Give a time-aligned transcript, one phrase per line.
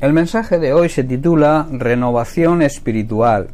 [0.00, 3.48] El mensaje de hoy se titula Renovación espiritual.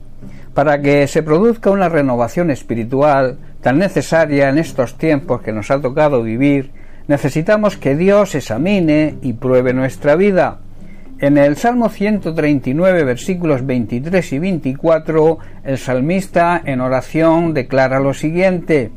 [0.55, 5.81] Para que se produzca una renovación espiritual tan necesaria en estos tiempos que nos ha
[5.81, 6.71] tocado vivir,
[7.09, 10.61] necesitamos que Dios examine y pruebe nuestra vida.
[11.19, 18.93] En el Salmo 139, versículos 23 y 24, el salmista en oración declara lo siguiente,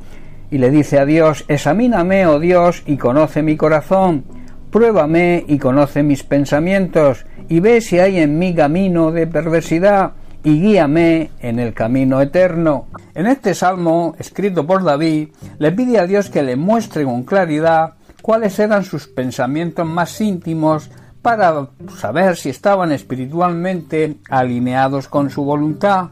[0.52, 4.24] y le dice a Dios, Examíname, oh Dios, y conoce mi corazón,
[4.72, 10.14] pruébame y conoce mis pensamientos, y ve si hay en mí camino de perversidad,
[10.44, 12.88] y guíame en el camino eterno.
[13.14, 17.96] En este salmo, escrito por David, le pide a Dios que le muestre con claridad
[18.22, 20.90] cuáles eran sus pensamientos más íntimos
[21.22, 21.68] para
[21.98, 26.10] saber si estaban espiritualmente alineados con su voluntad.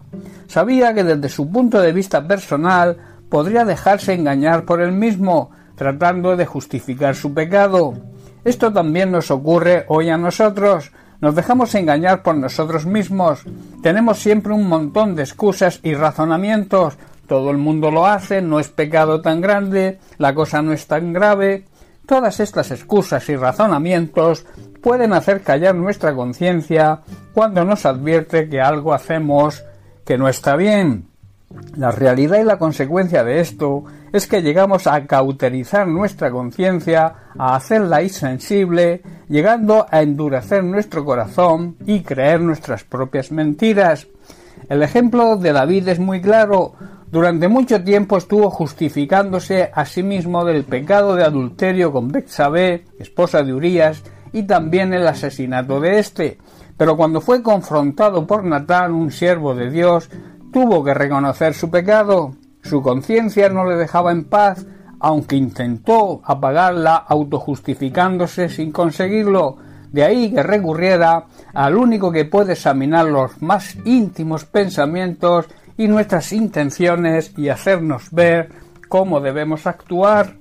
[0.48, 2.98] Sabía que desde su punto de vista personal
[3.30, 7.94] podría dejarse engañar por él mismo, tratando de justificar su pecado.
[8.44, 10.92] Esto también nos ocurre hoy a nosotros.
[11.20, 13.44] Nos dejamos engañar por nosotros mismos.
[13.82, 16.98] Tenemos siempre un montón de excusas y razonamientos.
[17.28, 21.14] Todo el mundo lo hace, no es pecado tan grande, la cosa no es tan
[21.14, 21.66] grave.
[22.06, 24.46] Todas estas excusas y razonamientos
[24.82, 27.02] pueden hacer callar nuestra conciencia
[27.34, 29.66] cuando nos advierte que algo hacemos
[30.06, 31.08] que no está bien.
[31.76, 37.56] La realidad y la consecuencia de esto es que llegamos a cauterizar nuestra conciencia, a
[37.56, 44.08] hacerla insensible, llegando a endurecer nuestro corazón y creer nuestras propias mentiras.
[44.70, 46.74] El ejemplo de David es muy claro.
[47.12, 53.44] Durante mucho tiempo estuvo justificándose a sí mismo del pecado de adulterio con Betsabé, esposa
[53.44, 56.38] de Urías, y también el asesinato de éste.
[56.76, 60.10] Pero cuando fue confrontado por Natán, un siervo de Dios,
[60.52, 62.36] tuvo que reconocer su pecado.
[62.68, 64.66] Su conciencia no le dejaba en paz,
[65.00, 69.56] aunque intentó apagarla autojustificándose sin conseguirlo.
[69.94, 75.46] De ahí que recurriera al único que puede examinar los más íntimos pensamientos
[75.78, 78.50] y nuestras intenciones y hacernos ver
[78.90, 80.36] cómo debemos actuar.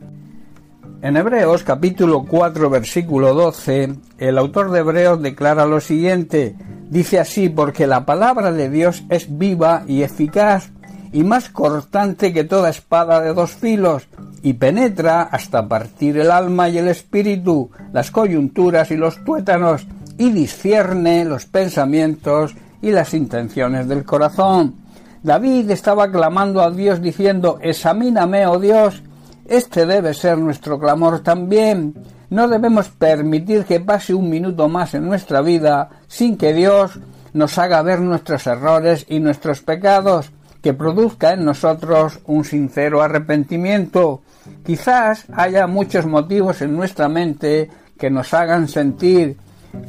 [1.02, 6.56] En Hebreos capítulo 4 versículo 12, el autor de Hebreos declara lo siguiente,
[6.90, 10.72] dice así, porque la palabra de Dios es viva y eficaz
[11.16, 14.06] y más cortante que toda espada de dos filos,
[14.42, 19.86] y penetra hasta partir el alma y el espíritu, las coyunturas y los tuétanos,
[20.18, 24.74] y discierne los pensamientos y las intenciones del corazón.
[25.22, 29.02] David estaba clamando a Dios diciendo, Examíname, oh Dios,
[29.46, 31.94] este debe ser nuestro clamor también.
[32.28, 36.98] No debemos permitir que pase un minuto más en nuestra vida sin que Dios
[37.32, 40.30] nos haga ver nuestros errores y nuestros pecados,
[40.66, 44.22] que produzca en nosotros un sincero arrepentimiento.
[44.64, 49.36] Quizás haya muchos motivos en nuestra mente que nos hagan sentir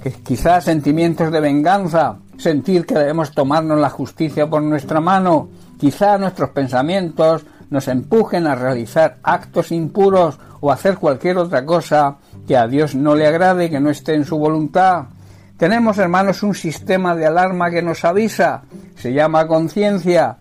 [0.04, 5.50] que quizás sentimientos de venganza, sentir que debemos tomarnos la justicia por nuestra mano,
[5.80, 12.18] quizás nuestros pensamientos nos empujen a realizar actos impuros o hacer cualquier otra cosa
[12.48, 15.06] que a Dios no le agrade, que no esté en su voluntad.
[15.58, 18.62] Tenemos, hermanos, un sistema de alarma que nos avisa.
[18.96, 20.38] Se llama conciencia.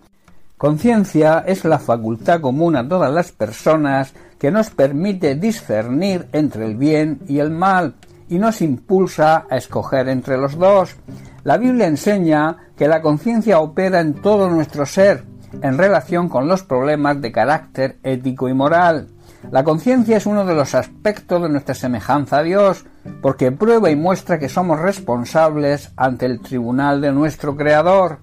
[0.59, 6.77] Conciencia es la facultad común a todas las personas que nos permite discernir entre el
[6.77, 7.97] bien y el mal
[8.31, 10.97] y nos impulsa a escoger entre los dos.
[11.45, 15.25] La Biblia enseña que la conciencia opera en todo nuestro ser,
[15.61, 19.09] en relación con los problemas de carácter ético y moral.
[19.51, 22.87] La conciencia es uno de los aspectos de nuestra semejanza a Dios,
[23.21, 28.21] porque prueba y muestra que somos responsables ante el tribunal de nuestro Creador.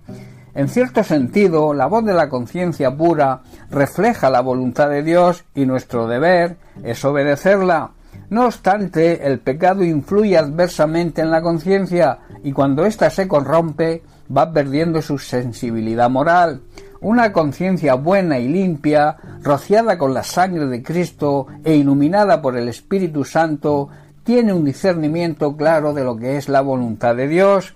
[0.56, 3.42] En cierto sentido, la voz de la conciencia pura
[3.72, 7.92] refleja la voluntad de Dios y nuestro deber es obedecerla.
[8.30, 14.04] No obstante, el pecado influye adversamente en la conciencia y cuando ésta se corrompe
[14.36, 16.62] va perdiendo su sensibilidad moral.
[17.02, 22.70] Una conciencia buena y limpia, rociada con la sangre de Cristo e iluminada por el
[22.70, 23.90] Espíritu Santo,
[24.24, 27.74] tiene un discernimiento claro de lo que es la voluntad de Dios.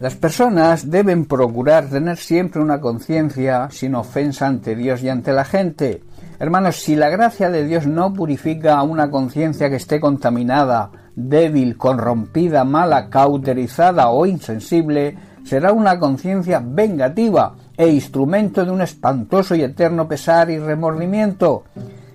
[0.00, 5.44] Las personas deben procurar tener siempre una conciencia sin ofensa ante Dios y ante la
[5.44, 6.02] gente.
[6.38, 12.64] Hermanos, si la gracia de Dios no purifica una conciencia que esté contaminada, débil, corrompida,
[12.64, 20.08] mala, cauterizada o insensible, será una conciencia vengativa e instrumento de un espantoso y eterno
[20.08, 21.64] pesar y remordimiento.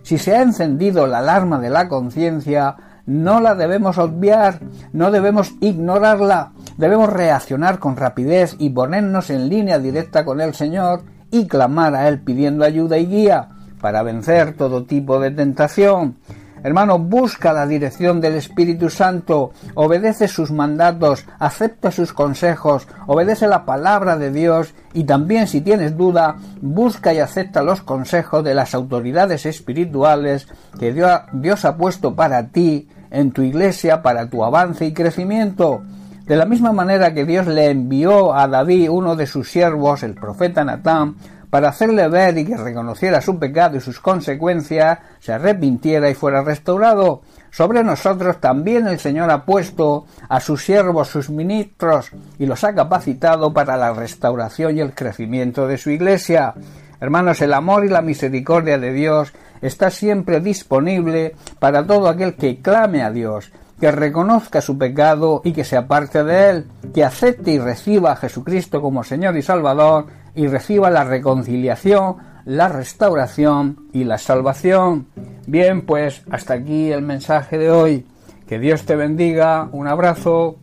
[0.02, 4.60] Si se ha encendido la alarma de la conciencia, no la debemos obviar,
[4.92, 11.04] no debemos ignorarla, debemos reaccionar con rapidez y ponernos en línea directa con el Señor
[11.32, 13.50] y clamar a Él pidiendo ayuda y guía
[13.82, 16.18] para vencer todo tipo de tentación.
[16.64, 23.66] Hermano, busca la dirección del Espíritu Santo, obedece sus mandatos, acepta sus consejos, obedece la
[23.66, 28.74] palabra de Dios y también si tienes duda, busca y acepta los consejos de las
[28.74, 30.48] autoridades espirituales
[30.80, 35.84] que Dios ha puesto para ti en tu iglesia, para tu avance y crecimiento.
[36.26, 40.16] De la misma manera que Dios le envió a David, uno de sus siervos, el
[40.16, 41.18] profeta Natán,
[41.52, 46.42] para hacerle ver y que reconociera su pecado y sus consecuencias, se arrepintiera y fuera
[46.42, 47.22] restaurado.
[47.52, 52.74] Sobre nosotros también el Señor ha puesto a sus siervos, sus ministros, y los ha
[52.74, 56.56] capacitado para la restauración y el crecimiento de su iglesia.
[57.00, 59.32] Hermanos, el amor y la misericordia de Dios
[59.62, 65.52] está siempre disponible para todo aquel que clame a Dios, que reconozca su pecado y
[65.54, 70.08] que se aparte de él, que acepte y reciba a Jesucristo como Señor y Salvador
[70.34, 75.08] y reciba la reconciliación, la restauración y la salvación.
[75.48, 78.06] Bien, pues hasta aquí el mensaje de hoy.
[78.48, 79.70] Que Dios te bendiga.
[79.72, 80.58] Un abrazo.